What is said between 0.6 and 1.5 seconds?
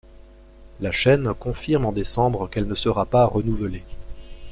La chaine